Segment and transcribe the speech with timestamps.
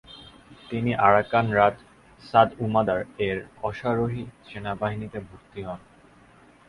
[0.69, 1.75] তিনি আরাকান রাজ
[2.23, 5.79] সাদ উমাদার এর অশ্বারোহী সেনাবাহিনীতে ভর্তি হন।